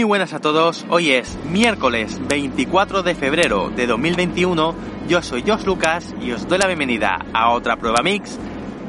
Muy 0.00 0.06
buenas 0.06 0.32
a 0.32 0.40
todos, 0.40 0.86
hoy 0.88 1.10
es 1.10 1.36
miércoles 1.44 2.18
24 2.26 3.02
de 3.02 3.14
febrero 3.14 3.68
de 3.68 3.86
2021, 3.86 4.74
yo 5.06 5.20
soy 5.20 5.44
Josh 5.46 5.64
Lucas 5.66 6.14
y 6.22 6.32
os 6.32 6.48
doy 6.48 6.56
la 6.56 6.68
bienvenida 6.68 7.18
a 7.34 7.50
otra 7.50 7.76
prueba 7.76 8.02
mix 8.02 8.38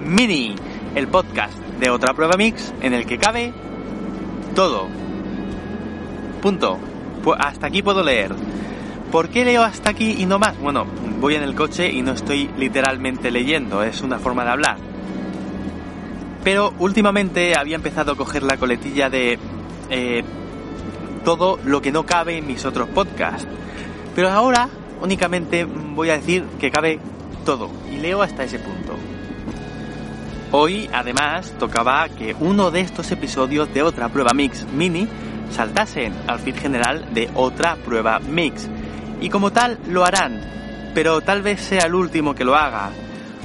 mini, 0.02 0.56
el 0.96 1.10
podcast 1.10 1.54
de 1.82 1.90
otra 1.90 2.14
prueba 2.14 2.38
mix 2.38 2.74
en 2.82 2.94
el 2.94 3.06
que 3.06 3.18
cabe 3.18 3.52
todo. 4.56 4.88
Punto. 6.42 6.80
Pues 7.22 7.38
hasta 7.44 7.68
aquí 7.68 7.82
puedo 7.82 8.06
leer. 8.06 8.34
¿Por 9.12 9.28
qué 9.28 9.44
leo 9.44 9.64
hasta 9.64 9.90
aquí 9.90 10.16
y 10.18 10.26
no 10.26 10.40
más? 10.40 10.58
Bueno, 10.60 10.86
voy 11.20 11.36
en 11.36 11.44
el 11.44 11.56
coche 11.56 11.92
y 11.92 12.04
no 12.04 12.14
estoy 12.14 12.50
literalmente 12.58 13.32
leyendo, 13.32 13.84
es 13.84 14.00
una 14.00 14.18
forma 14.18 14.46
de 14.46 14.52
hablar. 14.52 14.78
Pero 16.46 16.74
últimamente 16.80 17.54
había 17.58 17.76
empezado 17.76 18.14
a 18.14 18.16
coger 18.16 18.44
la 18.44 18.56
coletilla 18.56 19.10
de 19.10 19.38
eh, 19.90 20.24
todo 21.24 21.60
lo 21.64 21.82
que 21.82 21.92
no 21.92 22.06
cabe 22.06 22.38
en 22.38 22.48
mis 22.48 22.66
otros 22.66 22.90
podcasts. 22.90 23.48
Pero 24.16 24.30
ahora 24.30 24.70
únicamente 25.02 25.66
voy 25.66 26.10
a 26.10 26.18
decir 26.18 26.46
que 26.60 26.72
cabe 26.72 27.00
todo 27.46 27.70
y 27.92 27.98
leo 27.98 28.22
hasta 28.22 28.44
ese 28.44 28.60
punto. 28.60 28.96
Hoy 30.52 30.90
además 30.92 31.54
tocaba 31.58 32.10
que 32.10 32.36
uno 32.40 32.72
de 32.72 32.82
estos 32.82 33.12
episodios 33.12 33.74
de 33.74 33.84
otra 33.84 34.10
prueba 34.10 34.32
mix 34.34 34.66
mini 34.74 35.08
saltasen 35.50 36.14
al 36.28 36.40
feed 36.40 36.58
general 36.58 37.14
de 37.14 37.30
otra 37.36 37.78
prueba 37.78 38.20
mix. 38.20 38.68
Y 39.22 39.30
como 39.30 39.52
tal 39.52 39.80
lo 39.88 40.04
harán, 40.04 40.42
pero 40.94 41.22
tal 41.22 41.42
vez 41.42 41.62
sea 41.62 41.86
el 41.86 41.96
último 41.96 42.36
que 42.36 42.44
lo 42.44 42.56
haga. 42.56 42.90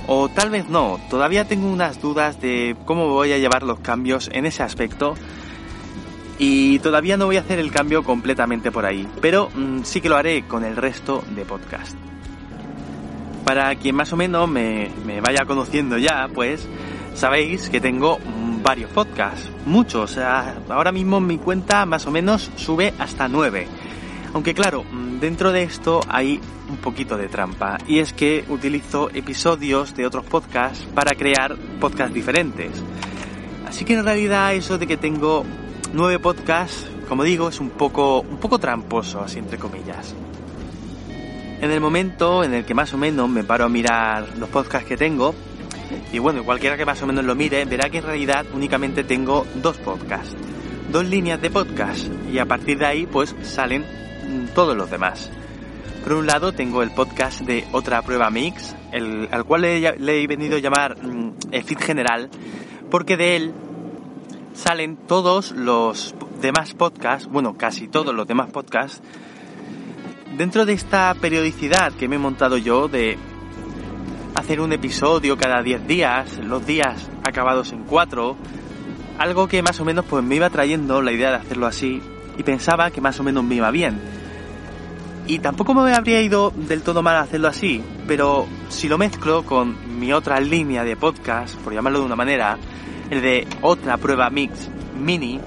O 0.09 0.29
tal 0.29 0.51
vez 0.51 0.69
no, 0.69 1.01
todavía 1.11 1.47
tengo 1.47 1.69
unas 1.69 2.01
dudas 2.01 2.41
de 2.41 2.77
cómo 2.85 3.09
voy 3.09 3.33
a 3.33 3.39
llevar 3.39 3.63
los 3.63 3.81
cambios 3.81 4.31
en 4.33 4.47
ese 4.47 4.63
aspecto 4.63 5.15
y 6.39 6.79
todavía 6.81 7.17
no 7.17 7.27
voy 7.27 7.37
a 7.37 7.41
hacer 7.41 7.59
el 7.59 7.71
cambio 7.71 8.03
completamente 8.03 8.71
por 8.71 8.85
ahí, 8.85 9.09
pero 9.21 9.51
mm, 9.55 9.83
sí 9.83 10.01
que 10.01 10.09
lo 10.09 10.17
haré 10.17 10.43
con 10.43 10.65
el 10.65 10.77
resto 10.77 11.25
de 11.35 11.45
podcast. 11.45 11.97
Para 13.45 13.75
quien 13.77 13.95
más 13.95 14.13
o 14.13 14.17
menos 14.17 14.49
me, 14.49 14.91
me 15.05 15.21
vaya 15.21 15.45
conociendo 15.45 15.99
ya, 15.99 16.29
pues 16.33 16.69
sabéis 17.15 17.71
que 17.71 17.81
tengo 17.81 18.19
mm, 18.19 18.63
varios 18.63 18.91
podcasts, 18.91 19.51
muchos, 19.65 20.19
ahora 20.19 20.93
mismo 20.93 21.21
mi 21.21 21.39
cuenta 21.39 21.87
más 21.87 22.07
o 22.07 22.11
menos 22.11 22.51
sube 22.57 22.93
hasta 22.99 23.29
9. 23.29 23.67
Aunque 24.35 24.53
claro, 24.53 24.85
mm, 24.85 25.21
dentro 25.21 25.53
de 25.53 25.63
esto 25.63 26.01
hay 26.09 26.41
un 26.69 26.77
poquito 26.79 27.17
de 27.17 27.29
trampa, 27.29 27.79
y 27.87 28.01
es 28.01 28.13
que 28.13 28.45
utilizo 28.49 29.09
episodios 29.15 29.95
de 29.95 30.07
otros 30.07 30.25
podcasts 30.25 30.85
para 30.95 31.15
crear 31.15 31.57
podcasts 31.81 32.15
diferentes. 32.15 32.83
Así 33.67 33.85
que 33.85 33.95
en 33.95 34.05
realidad 34.05 34.55
eso 34.55 34.79
de 34.79 34.87
que 34.87 34.97
tengo 34.97 35.45
nueve 35.97 36.19
podcasts, 36.19 36.87
como 37.09 37.25
digo, 37.25 37.49
es 37.49 37.59
un 37.59 37.71
poco, 37.71 38.21
un 38.21 38.37
poco 38.37 38.59
tramposo, 38.59 39.23
así 39.23 39.39
entre 39.39 39.57
comillas. 39.57 40.15
En 41.63 41.71
el 41.71 41.81
momento 41.81 42.45
en 42.45 42.53
el 42.53 42.67
que 42.67 42.75
más 42.75 42.93
o 42.93 42.99
menos 42.99 43.31
me 43.31 43.45
paro 43.45 43.65
a 43.65 43.69
mirar 43.71 44.37
los 44.37 44.51
podcasts 44.51 44.87
que 44.87 44.99
tengo, 44.99 45.35
y 46.13 46.19
bueno, 46.19 46.45
cualquiera 46.45 46.77
que 46.77 46.85
más 46.85 47.03
o 47.03 47.07
menos 47.07 47.25
lo 47.25 47.35
mire, 47.35 47.65
verá 47.65 47.89
que 47.89 47.99
en 47.99 48.05
realidad 48.05 48.45
únicamente 48.53 49.05
tengo 49.05 49.47
dos 49.55 49.79
podcasts, 49.79 50.37
dos 50.93 51.07
líneas 51.07 51.41
de 51.41 51.51
podcast, 51.51 52.09
y 52.31 52.39
a 52.39 52.45
partir 52.45 52.77
de 52.79 52.87
ahí 52.87 53.07
pues 53.07 53.35
salen 53.43 53.83
mm, 53.83 54.55
todos 54.55 54.77
los 54.77 54.91
demás. 54.91 55.31
Por 56.05 56.13
un 56.13 56.27
lado 56.27 56.53
tengo 56.53 56.83
el 56.83 56.91
podcast 56.91 57.41
de 57.41 57.65
Otra 57.73 58.03
Prueba 58.03 58.29
Mix, 58.29 58.77
el, 58.93 59.31
al 59.33 59.45
cual 59.45 59.63
le, 59.63 59.79
he 59.79 60.27
venido 60.27 60.59
a 60.59 60.61
llamar 60.61 61.03
mm, 61.03 61.33
el 61.53 61.65
general, 61.65 62.29
porque 62.91 63.17
de 63.17 63.37
él 63.37 63.55
salen 64.57 64.97
todos 64.97 65.53
los 65.53 66.15
demás 66.41 66.75
podcasts, 66.75 67.29
bueno, 67.31 67.57
casi 67.57 67.89
todos 67.89 68.15
los 68.15 68.27
demás 68.27 68.51
podcasts, 68.51 69.03
dentro 70.37 70.65
de 70.65 70.73
esta 70.73 71.15
periodicidad 71.15 71.93
que 71.93 72.09
me 72.09 72.17
he 72.17 72.19
montado 72.19 72.57
yo 72.57 72.89
de 72.89 73.19
hacer 74.35 74.61
un 74.61 74.73
episodio 74.73 75.37
cada 75.37 75.63
10 75.63 75.87
días, 75.87 76.39
los 76.39 76.67
días 76.67 77.09
acabados 77.25 77.73
en 77.73 77.85
4, 77.85 78.37
algo 79.19 79.47
que 79.47 79.63
más 79.63 79.79
o 79.81 79.85
menos 79.85 80.05
pues 80.07 80.25
me 80.25 80.37
iba 80.37 80.51
trayendo 80.51 81.03
la 81.03 81.13
idea 81.13 81.31
de 81.31 81.37
hacerlo 81.37 81.67
así 81.67 82.03
y 82.39 82.43
pensaba 82.43 82.91
que 82.91 83.01
más 83.01 83.21
o 83.21 83.23
menos 83.23 83.45
me 83.45 83.57
iba 83.57 83.71
bien. 83.71 84.01
Y 85.27 85.41
tampoco 85.41 85.75
me 85.75 85.93
habría 85.93 86.23
ido 86.23 86.53
del 86.55 86.83
todo 86.83 87.03
mal 87.03 87.17
hacerlo 87.17 87.49
así, 87.49 87.83
pero 88.07 88.47
si 88.69 88.89
lo 88.89 88.97
mezclo 88.97 89.43
con 89.43 89.99
mi 89.99 90.13
otra 90.13 90.39
línea 90.41 90.85
de 90.85 90.97
podcast, 90.97 91.57
por 91.57 91.75
llamarlo 91.75 91.99
de 92.01 92.07
una 92.07 92.15
manera, 92.15 92.59
de 93.11 93.47
otra 93.63 93.97
prueba 93.97 94.31
mix 94.31 94.69
mini, 94.99 95.41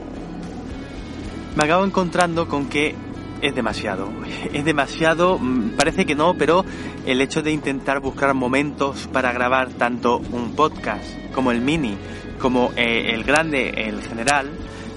me 1.56 1.64
acabo 1.64 1.86
encontrando 1.86 2.48
con 2.48 2.68
que 2.68 2.96
es 3.42 3.56
demasiado. 3.56 4.10
Es 4.54 4.66
demasiado, 4.66 5.38
mm, 5.38 5.72
parece 5.72 6.06
que 6.06 6.16
no, 6.16 6.36
pero 6.36 6.66
el 7.06 7.22
hecho 7.22 7.42
de 7.42 7.52
intentar 7.52 8.00
buscar 8.00 8.34
momentos 8.34 9.08
para 9.12 9.32
grabar 9.32 9.70
tanto 9.70 10.18
un 10.32 10.56
podcast 10.56 11.06
como 11.34 11.52
el 11.52 11.62
mini, 11.62 11.98
como 12.40 12.72
eh, 12.76 13.14
el 13.14 13.24
grande, 13.24 13.70
el 13.88 14.02
general, 14.02 14.50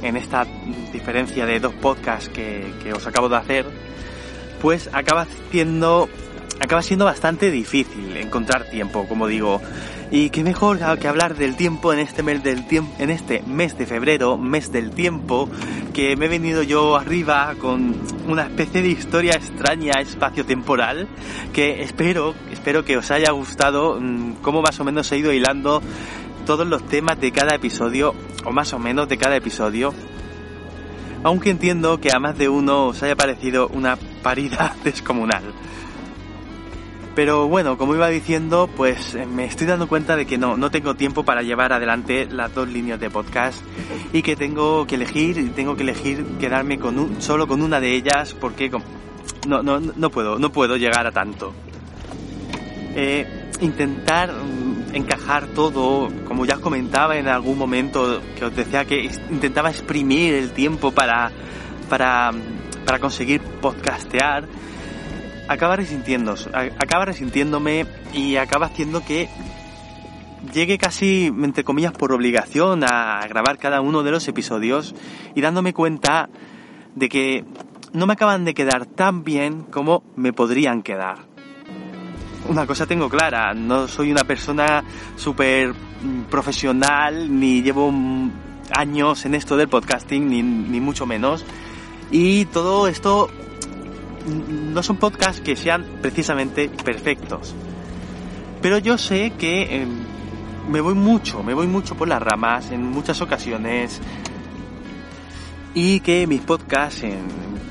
en 0.03 0.17
esta 0.17 0.47
diferencia 0.93 1.47
de 1.47 1.61
dos 1.61 1.75
podcasts 1.75 2.29
que, 2.29 2.73
que 2.83 2.93
os 2.93 3.07
acabo 3.07 3.29
de 3.29 3.37
hacer, 3.37 3.67
pues 4.61 4.89
acaba 4.93 5.27
siendo, 5.51 6.09
acaba 6.61 6.83
siendo 6.83 7.05
bastante 7.05 7.51
difícil 7.51 8.17
encontrar 8.17 8.71
tiempo, 8.71 9.07
como 9.09 9.27
digo. 9.27 9.61
Y 10.11 10.29
qué 10.29 10.45
mejor 10.45 10.79
que 10.99 11.09
hablar 11.09 11.37
del 11.37 11.57
tiempo 11.57 11.93
en 11.93 11.99
este 11.99 12.23
mes 12.23 12.43
del 12.43 12.65
en 12.99 13.11
este 13.11 13.43
mes 13.47 13.79
de 13.79 13.87
febrero, 13.87 14.37
mes 14.37 14.71
del 14.71 14.91
tiempo, 14.91 15.49
que 15.95 16.17
me 16.17 16.27
he 16.27 16.29
venido 16.29 16.63
yo 16.63 16.97
arriba 16.97 17.55
con 17.59 17.97
una 18.29 18.43
especie 18.43 18.83
de 18.83 18.89
historia 18.89 19.33
extraña 19.33 19.95
espacio-temporal 20.01 21.09
que 21.55 21.83
espero, 21.83 22.35
espero 22.51 22.85
que 22.85 22.99
os 22.99 23.11
haya 23.11 23.31
gustado 23.33 23.99
mmm, 24.01 24.35
cómo 24.43 24.61
más 24.61 24.79
o 24.81 24.85
menos 24.85 25.11
he 25.13 25.19
ido 25.19 25.33
hilando 25.33 25.83
todos 26.45 26.67
los 26.67 26.87
temas 26.87 27.21
de 27.21 27.33
cada 27.33 27.55
episodio, 27.55 28.15
o 28.45 28.53
más 28.53 28.73
o 28.73 28.79
menos 28.79 29.09
de 29.09 29.17
cada 29.17 29.37
episodio. 29.37 29.95
Aunque 31.25 31.51
entiendo 31.51 32.01
que 32.01 32.11
a 32.13 32.19
más 32.19 32.37
de 32.37 32.49
uno 32.49 32.89
os 32.89 33.03
haya 33.03 33.15
parecido 33.15 33.69
una 33.69 33.97
parida 34.23 34.75
descomunal. 34.85 35.43
Pero 37.15 37.47
bueno, 37.47 37.77
como 37.77 37.95
iba 37.95 38.09
diciendo, 38.09 38.71
pues 38.75 39.15
eh, 39.15 39.27
me 39.27 39.45
estoy 39.45 39.67
dando 39.67 39.87
cuenta 39.87 40.17
de 40.17 40.25
que 40.25 40.39
no, 40.39 40.57
no 40.57 40.71
tengo 40.71 40.95
tiempo 40.95 41.25
para 41.25 41.43
llevar 41.43 41.73
adelante 41.73 42.27
las 42.31 42.55
dos 42.55 42.69
líneas 42.69 42.99
de 43.01 43.11
podcast 43.11 43.63
y 44.15 44.23
que 44.23 44.35
tengo 44.35 44.87
que 44.87 44.95
elegir, 44.95 45.55
tengo 45.55 45.77
que 45.77 45.83
elegir 45.83 46.25
quedarme 46.41 46.79
con 46.79 46.99
un, 46.99 47.21
solo 47.21 47.47
con 47.47 47.61
una 47.61 47.81
de 47.81 47.95
ellas 47.95 48.35
porque 48.35 48.71
no, 49.47 49.63
no, 49.63 49.79
no 49.79 50.11
puedo, 50.11 50.39
no 50.39 50.51
puedo 50.53 50.77
llegar 50.77 51.07
a 51.07 51.13
tanto. 51.13 51.53
Eh, 52.95 53.51
intentar 53.61 54.33
mm, 54.33 54.95
encajar 54.95 55.49
todo, 55.49 56.09
como 56.27 56.47
ya 56.47 56.55
os 56.55 56.61
comentaba 56.61 57.17
en 57.17 57.29
algún 57.29 57.59
momento 57.59 58.23
que 58.39 58.47
os 58.47 58.57
decía 58.57 58.87
que 58.87 59.11
intentaba 59.31 59.71
exprimir 59.71 60.35
el 60.35 60.53
tiempo 60.53 60.93
para, 60.93 61.31
para, 61.91 62.31
para 62.87 62.99
conseguir 62.99 63.41
podcastear 63.41 64.47
acaba 65.53 65.77
resintiéndose, 65.77 66.51
acaba 66.53 67.05
resintiéndome 67.05 67.87
y 68.13 68.37
acaba 68.37 68.67
haciendo 68.67 69.05
que 69.05 69.29
llegue 70.53 70.79
casi, 70.79 71.27
entre 71.27 71.65
comillas, 71.65 71.93
por 71.93 72.13
obligación 72.13 72.85
a 72.85 73.27
grabar 73.29 73.59
cada 73.59 73.81
uno 73.81 74.03
de 74.03 74.11
los 74.11 74.27
episodios 74.29 74.95
y 75.35 75.41
dándome 75.41 75.73
cuenta 75.73 76.29
de 76.95 77.09
que 77.09 77.45
no 77.93 78.07
me 78.07 78.15
acaban 78.15 78.45
de 78.45 78.55
quedar 78.55 78.87
tan 78.87 79.25
bien 79.25 79.63
como 79.63 80.03
me 80.17 80.33
podrían 80.33 80.83
quedar. 80.83 81.19
Una 82.49 82.67
cosa 82.67 82.87
tengo 82.87 83.09
clara, 83.09 83.55
no 83.55 83.87
soy 83.87 84.11
una 84.11 84.25
persona 84.25 84.83
súper 85.17 85.75
profesional, 86.29 87.39
ni 87.39 87.63
llevo 87.63 87.93
años 88.75 89.25
en 89.27 89.35
esto 89.35 89.57
del 89.57 89.69
podcasting, 89.69 90.29
ni, 90.29 90.43
ni 90.43 90.81
mucho 90.81 91.07
menos. 91.07 91.45
Y 92.11 92.47
todo 92.47 92.89
esto 92.89 93.31
no 94.27 94.83
son 94.83 94.97
podcasts 94.97 95.41
que 95.41 95.57
sean 95.57 95.85
precisamente 96.01 96.69
perfectos. 96.69 97.55
Pero 98.61 98.79
yo 98.79 98.97
sé 98.99 99.33
que 99.39 99.83
eh, 99.83 99.87
me 100.69 100.81
voy 100.81 100.95
mucho, 100.95 101.43
me 101.43 101.55
voy 101.55 101.67
mucho 101.67 101.95
por 101.97 102.09
las 102.09 102.23
ramas 102.23 102.71
en 102.71 102.85
muchas 102.85 103.21
ocasiones 103.21 104.01
y 105.75 106.01
que 106.01 106.27
mis 106.27 106.43
podcasts 106.43 107.03
en 107.03 107.23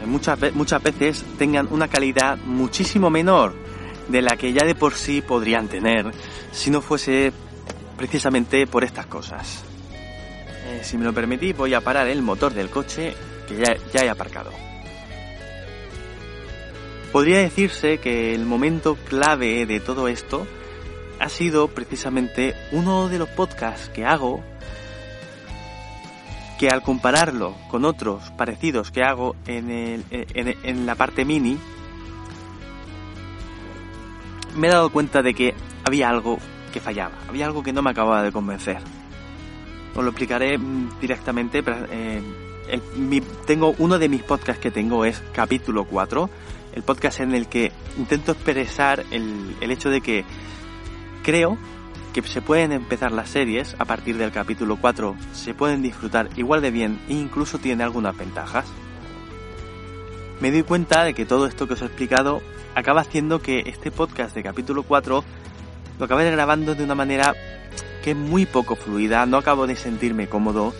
muchas, 0.05 0.53
muchas 0.53 0.83
veces 0.83 1.23
tengan 1.37 1.67
una 1.71 1.87
calidad 1.87 2.37
muchísimo 2.37 3.09
menor 3.09 3.55
de 4.07 4.21
la 4.21 4.35
que 4.35 4.51
ya 4.51 4.65
de 4.65 4.75
por 4.75 4.93
sí 4.93 5.21
podrían 5.21 5.67
tener 5.67 6.11
si 6.51 6.69
no 6.69 6.81
fuese 6.81 7.31
precisamente 7.97 8.67
por 8.67 8.83
estas 8.83 9.05
cosas. 9.05 9.63
Eh, 10.67 10.81
si 10.83 10.97
me 10.97 11.05
lo 11.05 11.13
permitís 11.13 11.55
voy 11.55 11.73
a 11.73 11.81
parar 11.81 12.07
el 12.07 12.21
motor 12.21 12.53
del 12.53 12.69
coche 12.69 13.13
que 13.47 13.57
ya, 13.57 13.75
ya 13.93 14.05
he 14.05 14.09
aparcado. 14.09 14.70
Podría 17.11 17.39
decirse 17.39 17.97
que 17.97 18.33
el 18.33 18.45
momento 18.45 18.95
clave 18.95 19.65
de 19.65 19.79
todo 19.79 20.07
esto 20.07 20.47
ha 21.19 21.27
sido 21.27 21.67
precisamente 21.67 22.55
uno 22.71 23.09
de 23.09 23.19
los 23.19 23.29
podcasts 23.29 23.89
que 23.89 24.05
hago 24.05 24.41
que 26.57 26.69
al 26.69 26.83
compararlo 26.83 27.55
con 27.69 27.85
otros 27.85 28.31
parecidos 28.37 28.91
que 28.91 29.01
hago 29.03 29.35
en, 29.47 29.71
el, 29.71 30.05
en, 30.11 30.85
la 30.85 30.93
parte 30.93 31.25
mini, 31.25 31.57
me 34.55 34.67
he 34.67 34.71
dado 34.71 34.91
cuenta 34.91 35.23
de 35.23 35.33
que 35.33 35.55
había 35.83 36.07
algo 36.07 36.37
que 36.71 36.79
fallaba, 36.79 37.15
había 37.27 37.47
algo 37.47 37.63
que 37.63 37.73
no 37.73 37.81
me 37.81 37.89
acababa 37.89 38.21
de 38.21 38.31
convencer. 38.31 38.77
Os 39.95 40.03
lo 40.03 40.11
explicaré 40.11 40.57
mm, 40.57 40.99
directamente. 41.01 41.63
Eh, 41.65 42.21
el, 42.69 42.81
mi, 42.95 43.21
tengo 43.21 43.73
uno 43.79 43.97
de 43.97 44.07
mis 44.07 44.21
podcasts 44.21 44.61
que 44.61 44.69
tengo 44.69 45.03
es 45.03 45.21
capítulo 45.33 45.85
4, 45.85 46.29
el 46.73 46.83
podcast 46.83 47.19
en 47.19 47.33
el 47.33 47.47
que 47.47 47.71
intento 47.97 48.31
expresar 48.31 49.03
el, 49.11 49.55
el 49.61 49.71
hecho 49.71 49.89
de 49.89 50.01
que 50.01 50.25
creo 51.23 51.57
que 52.13 52.21
se 52.23 52.41
pueden 52.41 52.71
empezar 52.71 53.11
las 53.11 53.29
series 53.29 53.75
a 53.79 53.85
partir 53.85 54.17
del 54.17 54.31
capítulo 54.31 54.77
4, 54.79 55.15
se 55.33 55.53
pueden 55.53 55.81
disfrutar 55.81 56.29
igual 56.35 56.61
de 56.61 56.71
bien 56.71 56.99
e 57.07 57.13
incluso 57.13 57.57
tiene 57.57 57.83
algunas 57.83 58.17
ventajas. 58.17 58.65
Me 60.41 60.51
doy 60.51 60.63
cuenta 60.63 61.03
de 61.03 61.13
que 61.13 61.25
todo 61.25 61.45
esto 61.45 61.67
que 61.67 61.75
os 61.75 61.81
he 61.81 61.85
explicado 61.85 62.41
acaba 62.75 63.01
haciendo 63.01 63.41
que 63.41 63.63
este 63.65 63.91
podcast 63.91 64.35
de 64.35 64.43
capítulo 64.43 64.83
4 64.83 65.23
lo 65.99 66.05
acabe 66.05 66.29
grabando 66.31 66.75
de 66.75 66.83
una 66.83 66.95
manera 66.95 67.33
que 68.03 68.11
es 68.11 68.17
muy 68.17 68.45
poco 68.45 68.75
fluida, 68.75 69.25
no 69.25 69.37
acabo 69.37 69.67
de 69.67 69.75
sentirme 69.75 70.27
cómodo 70.27 70.73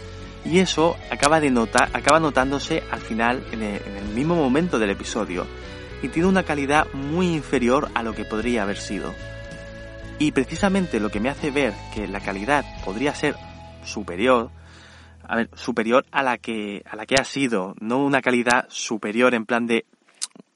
y 0.44 0.60
eso 0.60 0.98
acaba, 1.12 1.40
de 1.40 1.52
notar, 1.52 1.90
acaba 1.94 2.20
notándose 2.20 2.84
al 2.90 3.00
final 3.00 3.44
en 3.52 3.62
el 3.62 4.06
mismo 4.16 4.36
momento 4.36 4.80
del 4.80 4.90
episodio 4.90 5.46
y 6.02 6.10
tiene 6.10 6.28
una 6.28 6.44
calidad 6.44 6.88
muy 6.94 7.28
inferior 7.34 7.90
a 7.94 8.04
lo 8.04 8.14
que 8.14 8.26
podría 8.26 8.64
haber 8.64 8.78
sido. 8.78 9.14
Y 10.20 10.32
precisamente 10.32 11.00
lo 11.00 11.10
que 11.10 11.20
me 11.20 11.30
hace 11.30 11.52
ver 11.52 11.74
que 11.94 12.08
la 12.08 12.20
calidad 12.20 12.64
podría 12.84 13.16
ser 13.16 13.36
superior, 13.84 14.52
a 15.28 15.38
ver, 15.38 15.50
superior 15.56 16.06
a 16.12 16.24
la 16.24 16.38
que 16.38 16.84
a 16.90 16.96
la 16.96 17.06
que 17.06 17.16
ha 17.20 17.24
sido, 17.24 17.76
no 17.80 18.04
una 18.06 18.22
calidad 18.22 18.68
superior 18.70 19.34
en 19.34 19.46
plan 19.46 19.66
de 19.66 19.86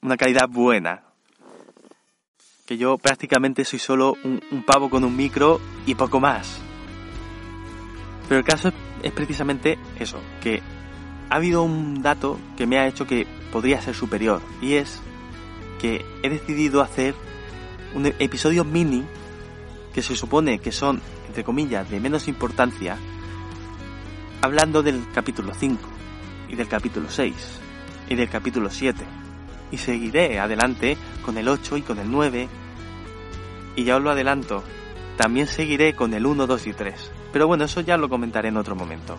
una 0.01 0.17
calidad 0.17 0.47
buena. 0.47 1.03
Que 2.67 2.77
yo 2.77 2.97
prácticamente 2.97 3.63
soy 3.65 3.79
solo 3.79 4.15
un, 4.23 4.63
pavo 4.65 4.89
con 4.89 5.03
un 5.03 5.15
micro 5.15 5.59
y 5.85 5.95
poco 5.95 6.19
más. 6.19 6.59
Pero 8.27 8.39
el 8.39 8.45
caso 8.45 8.71
es 9.03 9.11
precisamente 9.11 9.77
eso, 9.99 10.19
que 10.41 10.61
ha 11.29 11.35
habido 11.35 11.63
un 11.63 12.01
dato 12.01 12.39
que 12.57 12.65
me 12.65 12.79
ha 12.79 12.87
hecho 12.87 13.05
que 13.05 13.27
podría 13.51 13.81
ser 13.81 13.93
superior 13.93 14.41
y 14.61 14.73
es 14.75 15.01
he 15.85 16.29
decidido 16.29 16.81
hacer 16.81 17.15
un 17.93 18.05
episodio 18.19 18.63
mini 18.63 19.05
que 19.93 20.01
se 20.01 20.15
supone 20.15 20.59
que 20.59 20.71
son, 20.71 21.01
entre 21.27 21.43
comillas, 21.43 21.89
de 21.89 21.99
menos 21.99 22.27
importancia, 22.27 22.97
hablando 24.41 24.83
del 24.83 25.05
capítulo 25.13 25.53
5 25.53 25.81
y 26.49 26.55
del 26.55 26.67
capítulo 26.67 27.09
6 27.09 27.33
y 28.09 28.15
del 28.15 28.29
capítulo 28.29 28.69
7. 28.69 29.03
Y 29.71 29.77
seguiré 29.77 30.39
adelante 30.39 30.97
con 31.23 31.37
el 31.37 31.47
8 31.47 31.77
y 31.77 31.81
con 31.81 31.99
el 31.99 32.11
9. 32.11 32.47
Y 33.77 33.83
ya 33.83 33.97
os 33.97 34.03
lo 34.03 34.11
adelanto, 34.11 34.63
también 35.17 35.47
seguiré 35.47 35.95
con 35.95 36.13
el 36.13 36.25
1, 36.25 36.45
2 36.45 36.67
y 36.67 36.73
3. 36.73 37.11
Pero 37.31 37.47
bueno, 37.47 37.65
eso 37.65 37.81
ya 37.81 37.97
lo 37.97 38.09
comentaré 38.09 38.49
en 38.49 38.57
otro 38.57 38.75
momento. 38.75 39.17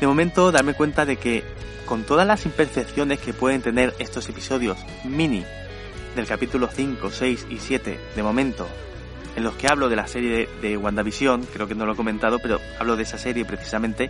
De 0.00 0.06
momento, 0.06 0.50
darme 0.50 0.74
cuenta 0.74 1.04
de 1.04 1.16
que, 1.16 1.44
con 1.90 2.04
todas 2.04 2.24
las 2.24 2.46
imperfecciones 2.46 3.18
que 3.18 3.32
pueden 3.32 3.62
tener 3.62 3.92
estos 3.98 4.28
episodios 4.28 4.78
mini 5.02 5.44
del 6.14 6.24
capítulo 6.24 6.68
5, 6.72 7.10
6 7.10 7.48
y 7.50 7.56
7, 7.56 7.98
de 8.14 8.22
momento, 8.22 8.68
en 9.34 9.42
los 9.42 9.56
que 9.56 9.66
hablo 9.66 9.88
de 9.88 9.96
la 9.96 10.06
serie 10.06 10.48
de, 10.62 10.76
WandaVision, 10.76 11.46
creo 11.52 11.66
que 11.66 11.74
no 11.74 11.86
lo 11.86 11.94
he 11.94 11.96
comentado, 11.96 12.38
pero 12.38 12.60
hablo 12.78 12.94
de 12.94 13.02
esa 13.02 13.18
serie 13.18 13.44
precisamente, 13.44 14.08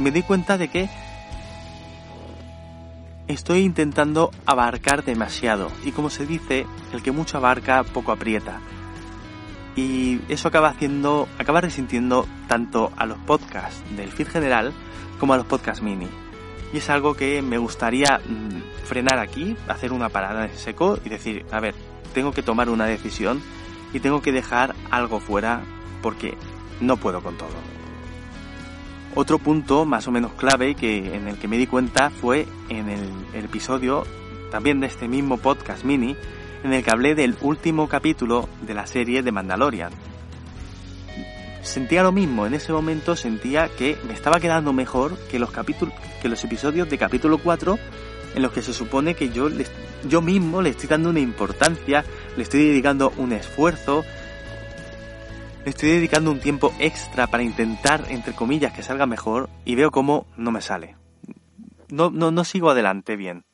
me 0.00 0.10
doy 0.10 0.22
cuenta 0.22 0.58
de 0.58 0.66
que 0.66 0.90
estoy 3.28 3.60
intentando 3.60 4.32
abarcar 4.44 5.04
demasiado. 5.04 5.70
Y 5.84 5.92
como 5.92 6.10
se 6.10 6.26
dice, 6.26 6.66
el 6.92 7.00
que 7.00 7.12
mucho 7.12 7.36
abarca, 7.36 7.84
poco 7.84 8.10
aprieta. 8.10 8.58
Y 9.76 10.18
eso 10.28 10.48
acaba 10.48 10.70
haciendo, 10.70 11.28
acaba 11.38 11.60
resintiendo 11.60 12.26
tanto 12.48 12.92
a 12.96 13.06
los 13.06 13.18
podcasts 13.18 13.84
del 13.96 14.10
feed 14.10 14.26
general 14.26 14.72
como 15.20 15.34
a 15.34 15.36
los 15.36 15.46
podcasts 15.46 15.80
mini. 15.80 16.08
Y 16.74 16.78
es 16.78 16.90
algo 16.90 17.14
que 17.14 17.40
me 17.40 17.56
gustaría 17.56 18.18
mm, 18.18 18.84
frenar 18.84 19.20
aquí, 19.20 19.56
hacer 19.68 19.92
una 19.92 20.08
parada 20.08 20.46
en 20.46 20.58
seco 20.58 20.98
y 21.04 21.08
decir, 21.08 21.46
a 21.52 21.60
ver, 21.60 21.72
tengo 22.12 22.32
que 22.32 22.42
tomar 22.42 22.68
una 22.68 22.86
decisión 22.86 23.40
y 23.92 24.00
tengo 24.00 24.20
que 24.20 24.32
dejar 24.32 24.74
algo 24.90 25.20
fuera 25.20 25.62
porque 26.02 26.36
no 26.80 26.96
puedo 26.96 27.22
con 27.22 27.38
todo. 27.38 27.54
Otro 29.14 29.38
punto 29.38 29.84
más 29.84 30.08
o 30.08 30.10
menos 30.10 30.32
clave 30.32 30.74
que 30.74 31.14
en 31.14 31.28
el 31.28 31.38
que 31.38 31.46
me 31.46 31.58
di 31.58 31.68
cuenta 31.68 32.10
fue 32.10 32.48
en 32.68 32.88
el, 32.88 33.08
el 33.34 33.44
episodio 33.44 34.02
también 34.50 34.80
de 34.80 34.88
este 34.88 35.06
mismo 35.06 35.38
podcast 35.38 35.84
mini 35.84 36.16
en 36.64 36.72
el 36.72 36.82
que 36.82 36.90
hablé 36.90 37.14
del 37.14 37.36
último 37.42 37.88
capítulo 37.88 38.48
de 38.62 38.74
la 38.74 38.88
serie 38.88 39.22
de 39.22 39.30
Mandalorian. 39.30 39.92
Sentía 41.64 42.02
lo 42.02 42.12
mismo, 42.12 42.46
en 42.46 42.52
ese 42.52 42.72
momento 42.72 43.16
sentía 43.16 43.68
que 43.68 43.96
me 44.06 44.12
estaba 44.12 44.38
quedando 44.38 44.74
mejor 44.74 45.18
que 45.30 45.38
los 45.38 46.44
episodios 46.44 46.90
de 46.90 46.98
capítulo 46.98 47.38
4 47.38 47.78
en 48.34 48.42
los 48.42 48.52
que 48.52 48.60
se 48.60 48.74
supone 48.74 49.14
que 49.14 49.30
yo 49.30 50.22
mismo 50.22 50.60
le 50.60 50.70
estoy 50.70 50.88
dando 50.88 51.08
una 51.08 51.20
importancia, 51.20 52.04
le 52.36 52.42
estoy 52.42 52.68
dedicando 52.68 53.14
un 53.16 53.32
esfuerzo, 53.32 54.04
le 55.64 55.70
estoy 55.70 55.88
dedicando 55.88 56.30
un 56.30 56.38
tiempo 56.38 56.72
extra 56.78 57.28
para 57.28 57.42
intentar, 57.42 58.04
entre 58.08 58.34
comillas, 58.34 58.74
que 58.74 58.82
salga 58.82 59.06
mejor 59.06 59.48
y 59.64 59.74
veo 59.74 59.90
cómo 59.90 60.26
no 60.36 60.50
me 60.50 60.60
sale. 60.60 60.96
No, 61.88 62.10
no 62.10 62.44
sigo 62.44 62.70
adelante 62.70 63.16
bien. 63.16 63.44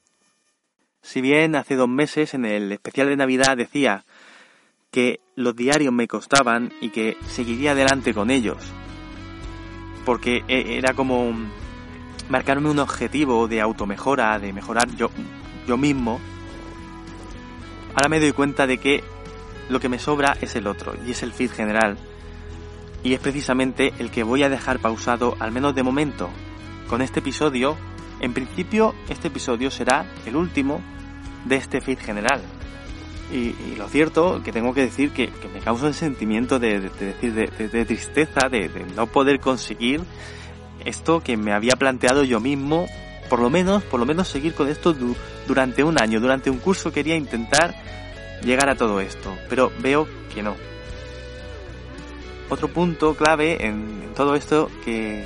Si 1.00 1.20
bien 1.20 1.54
hace 1.54 1.76
dos 1.76 1.88
meses 1.88 2.34
en 2.34 2.44
el 2.44 2.72
especial 2.72 3.08
de 3.08 3.16
Navidad 3.16 3.56
decía 3.56 4.04
que 4.90 5.20
los 5.36 5.54
diarios 5.54 5.92
me 5.92 6.08
costaban 6.08 6.72
y 6.80 6.90
que 6.90 7.16
seguiría 7.26 7.72
adelante 7.72 8.12
con 8.12 8.30
ellos, 8.30 8.58
porque 10.04 10.42
e, 10.48 10.78
era 10.78 10.94
como 10.94 11.32
marcarme 12.28 12.70
un 12.70 12.78
objetivo 12.78 13.48
de 13.48 13.60
automejora, 13.60 14.38
de 14.38 14.52
mejorar 14.52 14.88
yo, 14.96 15.10
yo 15.66 15.76
mismo, 15.76 16.20
ahora 17.94 18.08
me 18.08 18.20
doy 18.20 18.32
cuenta 18.32 18.66
de 18.66 18.78
que 18.78 19.02
lo 19.68 19.78
que 19.80 19.88
me 19.88 19.98
sobra 19.98 20.36
es 20.40 20.56
el 20.56 20.66
otro, 20.66 20.94
y 21.06 21.12
es 21.12 21.22
el 21.22 21.32
feed 21.32 21.50
general. 21.52 21.96
Y 23.02 23.14
es 23.14 23.20
precisamente 23.20 23.94
el 23.98 24.10
que 24.10 24.24
voy 24.24 24.42
a 24.42 24.50
dejar 24.50 24.80
pausado, 24.80 25.36
al 25.38 25.52
menos 25.52 25.74
de 25.74 25.82
momento. 25.82 26.28
Con 26.88 27.00
este 27.00 27.20
episodio, 27.20 27.76
en 28.20 28.34
principio, 28.34 28.94
este 29.08 29.28
episodio 29.28 29.70
será 29.70 30.04
el 30.26 30.36
último 30.36 30.82
de 31.46 31.56
este 31.56 31.80
feed 31.80 31.98
general. 31.98 32.42
Y, 33.32 33.76
lo 33.76 33.88
cierto, 33.88 34.42
que 34.42 34.50
tengo 34.50 34.74
que 34.74 34.82
decir 34.82 35.12
que, 35.12 35.30
me 35.52 35.60
causa 35.60 35.86
un 35.86 35.94
sentimiento 35.94 36.58
de, 36.58 36.80
de, 36.80 37.68
de, 37.68 37.84
tristeza, 37.84 38.48
de, 38.48 38.68
no 38.96 39.06
poder 39.06 39.38
conseguir 39.38 40.02
esto 40.84 41.20
que 41.20 41.36
me 41.36 41.52
había 41.52 41.76
planteado 41.76 42.24
yo 42.24 42.40
mismo, 42.40 42.86
por 43.28 43.40
lo 43.40 43.48
menos, 43.48 43.84
por 43.84 44.00
lo 44.00 44.06
menos 44.06 44.28
seguir 44.28 44.54
con 44.54 44.68
esto 44.68 44.92
du 44.92 45.14
durante 45.46 45.84
un 45.84 46.00
año, 46.00 46.20
durante 46.20 46.50
un 46.50 46.58
curso 46.58 46.92
quería 46.92 47.16
intentar 47.16 47.74
llegar 48.42 48.68
a 48.68 48.74
todo 48.74 49.00
esto, 49.00 49.36
pero 49.48 49.70
veo 49.78 50.08
que 50.34 50.42
no. 50.42 50.56
Otro 52.48 52.68
punto 52.68 53.14
clave 53.14 53.64
en, 53.64 54.02
en 54.02 54.14
todo 54.14 54.34
esto 54.34 54.70
que 54.84 55.24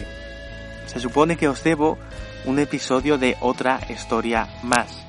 se 0.87 1.00
supone 1.00 1.37
que 1.37 1.49
os 1.49 1.62
debo 1.64 1.99
un 2.44 2.58
episodio 2.58 3.16
de 3.16 3.37
otra 3.40 3.80
historia 3.88 4.49
más, 4.62 5.03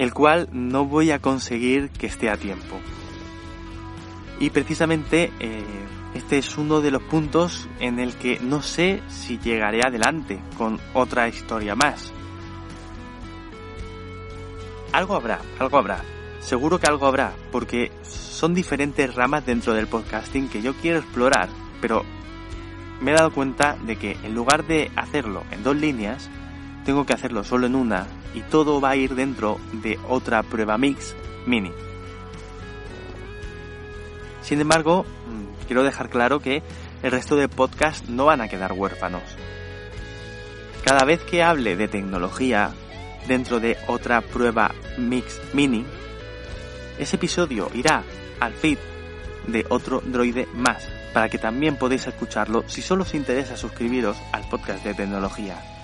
el 0.00 0.14
cual 0.14 0.48
no 0.50 0.86
voy 0.86 1.10
a 1.10 1.18
conseguir 1.18 1.90
que 1.90 2.06
esté 2.06 2.30
a 2.30 2.38
tiempo. 2.38 2.80
Y 4.38 4.48
precisamente 4.48 5.30
eh, 5.40 5.62
este 6.14 6.38
es 6.38 6.56
uno 6.56 6.80
de 6.80 6.90
los 6.90 7.02
puntos 7.02 7.68
en 7.80 8.00
el 8.00 8.14
que 8.14 8.40
no 8.40 8.62
sé 8.62 9.02
si 9.08 9.38
llegaré 9.38 9.82
adelante 9.86 10.40
con 10.56 10.80
otra 10.94 11.28
historia 11.28 11.74
más. 11.74 12.14
Algo 14.92 15.16
habrá, 15.16 15.40
algo 15.58 15.76
habrá. 15.76 16.02
Seguro 16.40 16.78
que 16.78 16.86
algo 16.86 17.06
habrá, 17.06 17.34
porque 17.52 17.92
son 18.02 18.54
diferentes 18.54 19.14
ramas 19.14 19.44
dentro 19.44 19.74
del 19.74 19.86
podcasting 19.86 20.48
que 20.48 20.62
yo 20.62 20.72
quiero 20.76 21.00
explorar, 21.00 21.50
pero 21.82 22.06
me 23.02 23.10
he 23.10 23.14
dado 23.14 23.32
cuenta 23.32 23.76
de 23.84 23.96
que 23.96 24.12
en 24.22 24.34
lugar 24.34 24.66
de 24.66 24.90
hacerlo 24.96 25.44
en 25.50 25.62
dos 25.62 25.76
líneas, 25.76 26.30
tengo 26.84 27.06
que 27.06 27.12
hacerlo 27.12 27.44
solo 27.44 27.66
en 27.66 27.74
una 27.74 28.06
y 28.34 28.40
todo 28.42 28.80
va 28.80 28.90
a 28.90 28.96
ir 28.96 29.14
dentro 29.14 29.58
de 29.72 29.98
otra 30.08 30.42
prueba 30.42 30.78
mix 30.78 31.14
mini. 31.46 31.72
Sin 34.42 34.60
embargo, 34.60 35.04
mm, 35.04 35.66
quiero 35.66 35.82
dejar 35.82 36.08
claro 36.08 36.40
que 36.40 36.62
el 37.02 37.10
resto 37.10 37.36
de 37.36 37.48
podcasts 37.48 38.08
no 38.08 38.26
van 38.26 38.40
a 38.40 38.48
quedar 38.48 38.72
huérfanos. 38.72 39.22
Cada 40.84 41.04
vez 41.04 41.20
que 41.22 41.42
hable 41.42 41.76
de 41.76 41.88
tecnología 41.88 42.72
dentro 43.28 43.60
de 43.60 43.76
otra 43.86 44.22
prueba 44.22 44.72
mix 44.98 45.40
mini, 45.52 45.84
ese 46.98 47.16
episodio 47.16 47.70
irá 47.74 48.02
al 48.40 48.52
feed 48.52 48.78
de 49.46 49.66
otro 49.68 50.00
droide 50.04 50.46
más, 50.54 50.88
para 51.12 51.28
que 51.28 51.38
también 51.38 51.76
podéis 51.76 52.06
escucharlo 52.06 52.64
si 52.66 52.82
solo 52.82 53.02
os 53.02 53.14
interesa 53.14 53.56
suscribiros 53.56 54.16
al 54.32 54.48
podcast 54.48 54.84
de 54.84 54.94
tecnología. 54.94 55.79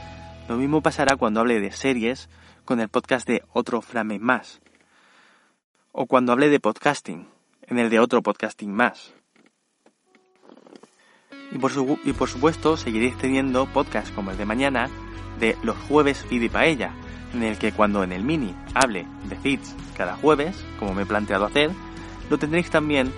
Lo 0.49 0.57
mismo 0.57 0.81
pasará 0.81 1.17
cuando 1.17 1.41
hable 1.41 1.61
de 1.61 1.73
series 1.73 2.29
con 2.65 2.81
el 2.81 2.89
podcast 2.89 3.27
de 3.27 3.43
otro 3.53 3.83
frame 3.83 4.19
más. 4.19 4.61
O 5.93 6.07
cuando 6.07 6.33
hable 6.33 6.49
de 6.49 6.61
podcasting, 6.61 7.29
en 7.63 7.79
el 7.79 7.91
de 7.91 7.99
otro 7.99 8.23
podcasting 8.23 8.73
más. 8.73 9.13
Y 11.53 11.59
por, 11.59 12.29
supuesto 12.29 12.77
seguiréis 12.77 13.17
teniendo 13.19 13.67
podcasts 13.67 14.11
como 14.11 14.31
el 14.31 14.37
de 14.37 14.45
mañana 14.45 14.89
de 15.41 15.57
los 15.63 15.77
jueves 15.77 16.25
feed 16.25 16.51
paella, 16.51 16.93
en 17.35 17.43
el 17.43 17.59
que 17.59 17.73
cuando 17.73 18.03
en 18.05 18.13
el 18.13 18.25
mini 18.25 18.55
hable 18.75 19.07
de 19.29 19.37
feeds 19.37 19.75
cada 19.97 20.17
jueves, 20.17 20.65
como 20.79 20.95
me 20.95 21.03
he 21.03 21.07
planteado 21.07 21.45
hacer, 21.45 21.71
lo 22.31 22.39
tendréis 22.39 22.71
también 22.71 23.13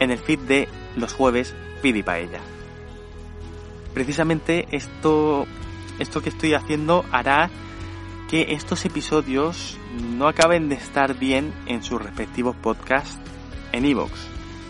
en 0.00 0.10
el 0.10 0.18
feed 0.18 0.40
de 0.40 0.68
los 0.96 1.12
jueves 1.12 1.54
feed 1.82 2.04
paella. 2.04 2.40
Precisamente 3.94 4.68
esto, 4.70 5.46
esto 5.98 6.20
que 6.20 6.28
estoy 6.28 6.54
haciendo 6.54 7.04
hará 7.12 7.50
que 8.28 8.52
estos 8.52 8.84
episodios 8.84 9.78
no 10.16 10.28
acaben 10.28 10.68
de 10.68 10.74
estar 10.74 11.18
bien 11.18 11.52
en 11.66 11.82
sus 11.82 12.00
respectivos 12.00 12.54
podcasts 12.56 13.18
en 13.72 13.84
Evox. 13.84 14.12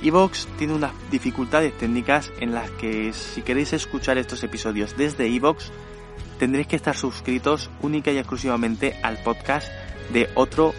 Evox 0.03 0.47
tiene 0.57 0.75
unas 0.75 0.93
dificultades 1.11 1.77
técnicas 1.77 2.31
en 2.41 2.53
las 2.53 2.71
que 2.71 3.13
si 3.13 3.43
queréis 3.43 3.73
escuchar 3.73 4.17
estos 4.17 4.45
episodios 4.45 4.97
desde 4.97 5.27
Evox 5.27 5.73
tendréis 6.39 6.69
que 6.69 6.77
estar 6.77 6.97
suscritos 6.97 7.69
única 7.83 8.13
y 8.13 8.19
exclusivamente 8.19 8.97
al 9.03 9.19
podcast 9.19 9.69
de 10.13 10.31
otro, 10.37 10.73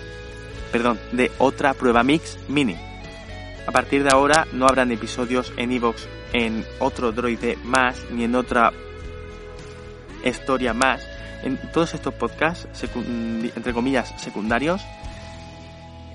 perdón, 0.71 0.99
de 1.11 1.31
otra 1.37 1.73
prueba 1.73 2.03
mix 2.03 2.39
mini. 2.47 2.77
A 3.67 3.71
partir 3.71 4.03
de 4.03 4.09
ahora 4.11 4.47
no 4.53 4.65
habrán 4.65 4.91
episodios 4.91 5.53
en 5.57 5.73
Evox 5.73 6.07
en 6.31 6.65
otro 6.79 7.11
droide 7.11 7.57
más 7.65 8.05
ni 8.11 8.23
en 8.23 8.35
otra 8.35 8.71
historia 10.23 10.73
más. 10.73 11.05
En 11.43 11.57
todos 11.71 11.93
estos 11.93 12.13
podcasts, 12.13 12.67
entre 13.55 13.73
comillas, 13.73 14.13
secundarios, 14.17 14.81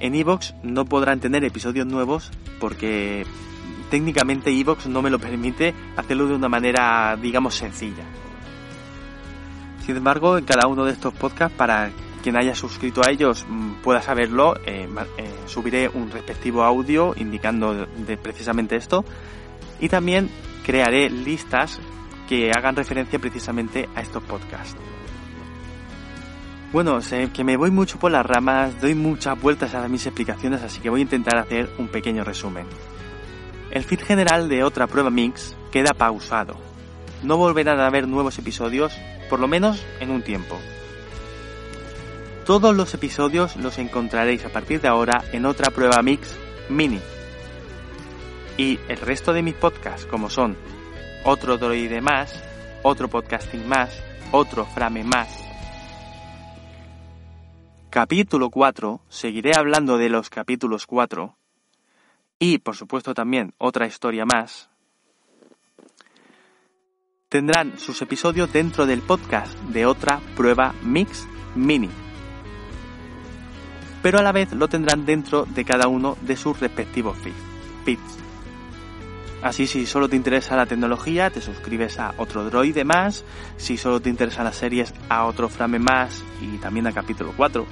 en 0.01 0.15
Evox 0.15 0.55
no 0.63 0.85
podrán 0.85 1.21
tener 1.21 1.45
episodios 1.45 1.87
nuevos 1.87 2.31
porque 2.61 3.25
técnicamente 3.91 4.51
Evox 4.51 4.87
no 4.87 5.01
me 5.01 5.11
lo 5.11 5.19
permite 5.19 5.75
hacerlo 5.97 6.27
de 6.27 6.35
una 6.35 6.49
manera, 6.49 7.17
digamos, 7.21 7.55
sencilla. 7.55 8.05
Sin 9.87 9.97
embargo, 9.97 10.39
en 10.39 10.45
cada 10.45 10.67
uno 10.67 10.85
de 10.85 10.93
estos 10.93 11.13
podcasts, 11.15 11.57
para 11.57 11.91
quien 12.23 12.37
haya 12.37 12.55
suscrito 12.55 13.03
a 13.05 13.11
ellos 13.11 13.45
mm, 13.47 13.83
pueda 13.83 14.01
saberlo, 14.01 14.57
eh, 14.65 14.89
eh, 15.19 15.35
subiré 15.47 15.89
un 15.89 16.11
respectivo 16.11 16.65
audio 16.65 17.13
indicando 17.17 17.87
de 17.87 18.17
precisamente 18.17 18.77
esto 18.77 19.05
y 19.81 19.91
también 19.91 20.31
crearé 20.65 21.11
listas 21.11 21.79
que 22.29 22.51
hagan 22.51 22.77
referencia 22.77 23.19
precisamente 23.19 23.89
a 23.95 24.01
estos 24.01 24.23
podcasts. 24.23 24.77
Bueno, 26.73 27.01
sé 27.03 27.31
que 27.33 27.45
me 27.45 27.57
voy 27.57 27.71
mucho 27.71 27.99
por 28.01 28.11
las 28.11 28.27
ramas, 28.27 28.81
doy 28.81 28.95
muchas 28.97 29.41
vueltas 29.41 29.75
a 29.75 29.87
mis 29.89 30.07
explicaciones, 30.07 30.61
así 30.63 30.81
que 30.81 30.91
voy 30.91 31.01
a 31.01 31.03
intentar 31.03 31.39
hacer 31.39 31.71
un 31.79 31.87
pequeño 31.87 32.25
resumen. 32.25 32.67
El 33.71 33.85
feed 33.85 34.01
general 34.01 34.49
de 34.49 34.65
otra 34.65 34.89
prueba 34.89 35.11
mix 35.11 35.57
queda 35.71 35.95
pausado. 35.95 36.57
No 37.23 37.37
volverán 37.37 37.79
a 37.79 37.87
haber 37.87 38.09
nuevos 38.09 38.39
episodios, 38.39 38.93
por 39.31 39.39
lo 39.39 39.47
menos 39.47 39.85
en 40.01 40.11
un 40.11 40.23
tiempo. 40.23 40.59
Todos 42.45 42.77
los 42.77 42.93
episodios 42.93 43.57
los 43.57 43.79
encontraréis 43.79 44.45
a 44.45 44.49
partir 44.49 44.81
de 44.81 44.89
ahora 44.89 45.25
en 45.33 45.47
otra 45.47 45.71
prueba 45.71 46.03
mix 46.03 46.37
mini. 46.69 47.01
Y 48.57 48.79
el 48.89 48.99
resto 48.99 49.33
de 49.33 49.43
mis 49.43 49.55
podcasts, 49.55 50.07
como 50.07 50.29
son 50.29 50.57
otro 51.25 51.57
droide 51.57 52.03
más, 52.03 52.43
otro 52.83 53.09
podcasting 53.09 53.67
más, 53.67 53.91
otro 54.31 54.67
frame 54.67 55.05
más, 55.05 55.29
capítulo 57.89 58.51
4, 58.51 59.01
seguiré 59.09 59.53
hablando 59.57 59.97
de 59.97 60.11
los 60.11 60.29
capítulos 60.29 60.87
4 60.87 61.35
y 62.39 62.59
por 62.59 62.77
supuesto 62.77 63.15
también 63.15 63.55
otra 63.57 63.87
historia 63.87 64.27
más, 64.27 64.69
tendrán 67.31 67.79
sus 67.79 68.03
episodios 68.03 68.53
dentro 68.53 68.85
del 68.85 69.01
podcast 69.01 69.59
de 69.61 69.87
otra 69.87 70.21
prueba 70.37 70.75
Mix 70.83 71.27
Mini. 71.55 71.89
Pero 74.03 74.19
a 74.19 74.23
la 74.23 74.33
vez 74.33 74.53
lo 74.53 74.69
tendrán 74.69 75.07
dentro 75.07 75.47
de 75.47 75.65
cada 75.65 75.89
uno 75.89 76.19
de 76.21 76.37
sus 76.37 76.61
respectivos 76.61 77.17
feeds. 77.85 78.25
Así 79.45 79.67
si 79.67 79.85
solo 79.85 80.09
te 80.09 80.17
interesa 80.17 80.57
la 80.57 80.65
tecnología, 80.65 81.29
te 81.29 81.43
suscribes 81.43 81.99
a 81.99 82.15
otro 82.17 82.45
droide 82.45 82.83
más, 82.83 83.27
si 83.59 83.77
solo 83.77 84.01
te 84.01 84.09
interesan 84.09 84.47
las 84.47 84.57
series, 84.57 84.95
a 85.11 85.27
otro 85.27 85.51
frame 85.51 85.79
más 85.79 86.25
y 86.41 86.57
también 86.57 86.87
a 86.87 86.93
capítulo 86.93 87.35
4. 87.37 87.67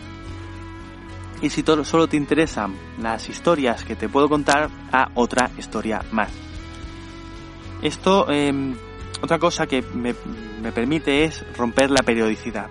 Y 1.41 1.49
si 1.49 1.63
solo 1.63 2.09
te 2.09 2.19
interesan 2.19 2.75
las 3.01 3.27
historias 3.31 3.85
que 3.85 3.97
te 3.97 4.11
puedo 4.11 4.29
contar, 4.29 4.69
a 4.93 5.09
otra 5.15 5.51
historia 5.57 6.05
más. 6.13 6.31
Esto, 7.81 8.31
em, 8.31 8.77
otra 9.23 9.39
cosa 9.39 9.67
que 9.67 9.81
me, 9.81 10.15
me 10.61 10.73
permite 10.73 11.25
es 11.25 11.43
romper 11.57 11.91
la 11.91 12.03
periodicidad. 12.03 12.69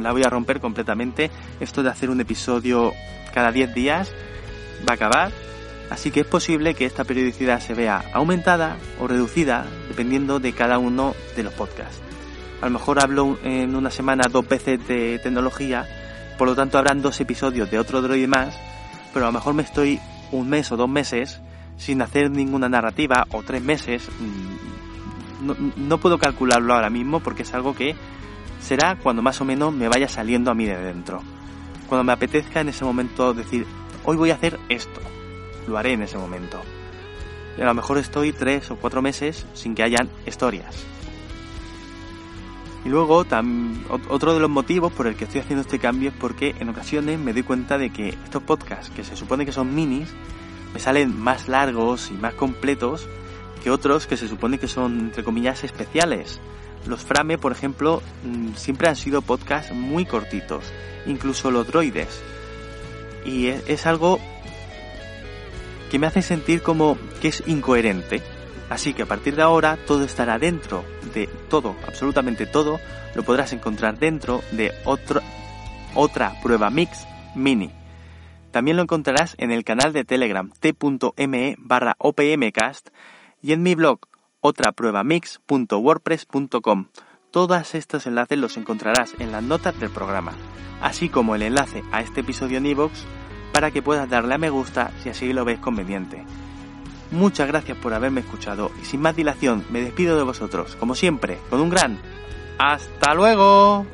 La 0.00 0.12
voy 0.12 0.22
a 0.22 0.30
romper 0.30 0.60
completamente. 0.60 1.32
Esto 1.58 1.82
de 1.82 1.90
hacer 1.90 2.10
un 2.10 2.20
episodio 2.20 2.92
cada 3.34 3.50
10 3.50 3.74
días 3.74 4.14
va 4.88 4.92
a 4.92 4.94
acabar 4.94 5.45
Así 5.90 6.10
que 6.10 6.20
es 6.20 6.26
posible 6.26 6.74
que 6.74 6.84
esta 6.84 7.04
periodicidad 7.04 7.60
se 7.60 7.74
vea 7.74 8.02
aumentada 8.12 8.76
o 8.98 9.06
reducida 9.06 9.66
dependiendo 9.88 10.40
de 10.40 10.52
cada 10.52 10.78
uno 10.78 11.14
de 11.36 11.44
los 11.44 11.52
podcasts. 11.52 12.00
A 12.60 12.66
lo 12.66 12.72
mejor 12.72 13.00
hablo 13.00 13.38
en 13.44 13.76
una 13.76 13.90
semana 13.90 14.24
dos 14.30 14.48
veces 14.48 14.86
de 14.88 15.20
tecnología, 15.20 15.86
por 16.38 16.48
lo 16.48 16.56
tanto 16.56 16.78
habrán 16.78 17.02
dos 17.02 17.20
episodios 17.20 17.70
de 17.70 17.78
otro 17.78 18.02
droid 18.02 18.26
más, 18.26 18.58
pero 19.12 19.26
a 19.26 19.28
lo 19.28 19.32
mejor 19.32 19.54
me 19.54 19.62
estoy 19.62 20.00
un 20.32 20.48
mes 20.48 20.72
o 20.72 20.76
dos 20.76 20.88
meses 20.88 21.40
sin 21.76 22.02
hacer 22.02 22.30
ninguna 22.30 22.68
narrativa 22.68 23.26
o 23.30 23.42
tres 23.42 23.62
meses. 23.62 24.08
Mm, 24.18 25.46
no, 25.46 25.56
no 25.76 25.98
puedo 25.98 26.18
calcularlo 26.18 26.74
ahora 26.74 26.90
mismo 26.90 27.20
porque 27.20 27.42
es 27.42 27.54
algo 27.54 27.76
que 27.76 27.94
será 28.60 28.96
cuando 28.96 29.22
más 29.22 29.40
o 29.40 29.44
menos 29.44 29.72
me 29.72 29.88
vaya 29.88 30.08
saliendo 30.08 30.50
a 30.50 30.54
mí 30.54 30.64
de 30.64 30.78
dentro. 30.78 31.22
Cuando 31.88 32.02
me 32.02 32.12
apetezca 32.12 32.60
en 32.60 32.70
ese 32.70 32.84
momento 32.84 33.32
decir, 33.34 33.66
hoy 34.04 34.16
voy 34.16 34.30
a 34.30 34.34
hacer 34.34 34.58
esto 34.68 35.00
lo 35.66 35.78
haré 35.78 35.92
en 35.92 36.02
ese 36.02 36.18
momento. 36.18 36.60
Y 37.58 37.62
a 37.62 37.64
lo 37.64 37.74
mejor 37.74 37.98
estoy 37.98 38.32
tres 38.32 38.70
o 38.70 38.76
cuatro 38.76 39.02
meses 39.02 39.46
sin 39.54 39.74
que 39.74 39.82
hayan 39.82 40.10
historias. 40.26 40.84
Y 42.84 42.88
luego, 42.88 43.26
otro 44.10 44.34
de 44.34 44.38
los 44.38 44.50
motivos 44.50 44.92
por 44.92 45.08
el 45.08 45.16
que 45.16 45.24
estoy 45.24 45.40
haciendo 45.40 45.62
este 45.62 45.80
cambio 45.80 46.10
es 46.10 46.14
porque 46.14 46.54
en 46.60 46.68
ocasiones 46.68 47.18
me 47.18 47.32
doy 47.32 47.42
cuenta 47.42 47.78
de 47.78 47.90
que 47.90 48.10
estos 48.10 48.44
podcasts, 48.44 48.90
que 48.90 49.02
se 49.02 49.16
supone 49.16 49.44
que 49.44 49.50
son 49.50 49.74
minis, 49.74 50.08
me 50.72 50.78
salen 50.78 51.18
más 51.18 51.48
largos 51.48 52.10
y 52.10 52.14
más 52.14 52.34
completos 52.34 53.08
que 53.64 53.72
otros 53.72 54.06
que 54.06 54.16
se 54.16 54.28
supone 54.28 54.58
que 54.58 54.68
son, 54.68 55.00
entre 55.00 55.24
comillas, 55.24 55.64
especiales. 55.64 56.40
Los 56.86 57.02
Frame, 57.02 57.38
por 57.38 57.50
ejemplo, 57.50 58.02
mm, 58.22 58.54
siempre 58.54 58.88
han 58.88 58.94
sido 58.94 59.20
podcasts 59.20 59.72
muy 59.72 60.06
cortitos, 60.06 60.72
incluso 61.06 61.50
los 61.50 61.66
droides. 61.66 62.22
Y 63.24 63.48
es 63.48 63.86
algo 63.86 64.20
que 65.90 65.98
me 65.98 66.06
hace 66.06 66.22
sentir 66.22 66.62
como 66.62 66.96
que 67.20 67.28
es 67.28 67.42
incoherente. 67.46 68.22
Así 68.68 68.94
que 68.94 69.02
a 69.02 69.06
partir 69.06 69.36
de 69.36 69.42
ahora 69.42 69.78
todo 69.86 70.04
estará 70.04 70.38
dentro 70.38 70.84
de 71.14 71.28
todo, 71.48 71.76
absolutamente 71.86 72.46
todo, 72.46 72.80
lo 73.14 73.22
podrás 73.22 73.52
encontrar 73.52 73.96
dentro 73.98 74.42
de 74.52 74.72
otro, 74.84 75.20
otra 75.94 76.32
prueba 76.42 76.70
mix 76.70 77.06
mini. 77.34 77.70
También 78.50 78.76
lo 78.76 78.82
encontrarás 78.82 79.36
en 79.38 79.52
el 79.52 79.64
canal 79.64 79.92
de 79.92 80.04
Telegram 80.04 80.50
t.me 80.58 81.56
barra 81.58 81.94
opmcast 81.98 82.88
y 83.42 83.52
en 83.52 83.62
mi 83.62 83.74
blog 83.74 84.00
otrapruebamix.wordpress.com. 84.40 86.86
Todos 87.30 87.74
estos 87.74 88.06
enlaces 88.06 88.38
los 88.38 88.56
encontrarás 88.56 89.14
en 89.18 89.30
las 89.30 89.42
notas 89.42 89.78
del 89.78 89.90
programa, 89.90 90.32
así 90.80 91.08
como 91.08 91.34
el 91.34 91.42
enlace 91.42 91.82
a 91.92 92.00
este 92.00 92.22
episodio 92.22 92.58
en 92.58 92.66
iVoox 92.66 92.92
para 93.56 93.70
que 93.70 93.80
puedas 93.80 94.06
darle 94.06 94.34
a 94.34 94.38
me 94.38 94.50
gusta 94.50 94.90
si 95.02 95.08
así 95.08 95.32
lo 95.32 95.46
ves 95.46 95.58
conveniente. 95.58 96.22
Muchas 97.10 97.48
gracias 97.48 97.78
por 97.78 97.94
haberme 97.94 98.20
escuchado 98.20 98.70
y 98.82 98.84
sin 98.84 99.00
más 99.00 99.16
dilación 99.16 99.64
me 99.70 99.80
despido 99.80 100.18
de 100.18 100.24
vosotros, 100.24 100.76
como 100.76 100.94
siempre, 100.94 101.38
con 101.48 101.62
un 101.62 101.70
gran 101.70 101.98
¡Hasta 102.58 103.14
luego! 103.14 103.86